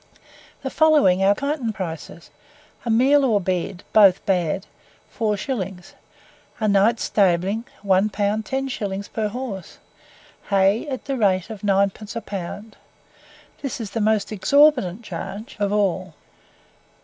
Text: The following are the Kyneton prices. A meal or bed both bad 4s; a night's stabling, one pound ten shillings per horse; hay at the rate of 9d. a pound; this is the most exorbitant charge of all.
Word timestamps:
The 0.63 0.71
following 0.71 1.23
are 1.23 1.35
the 1.35 1.41
Kyneton 1.41 1.73
prices. 1.73 2.31
A 2.85 2.89
meal 2.89 3.23
or 3.23 3.39
bed 3.39 3.83
both 3.93 4.25
bad 4.25 4.65
4s; 5.15 5.93
a 6.59 6.67
night's 6.67 7.03
stabling, 7.03 7.65
one 7.83 8.09
pound 8.09 8.43
ten 8.47 8.67
shillings 8.67 9.07
per 9.07 9.27
horse; 9.27 9.77
hay 10.49 10.87
at 10.87 11.05
the 11.05 11.17
rate 11.17 11.51
of 11.51 11.61
9d. 11.61 12.15
a 12.15 12.21
pound; 12.21 12.77
this 13.61 13.79
is 13.79 13.91
the 13.91 14.01
most 14.01 14.31
exorbitant 14.31 15.03
charge 15.03 15.55
of 15.59 15.71
all. 15.71 16.15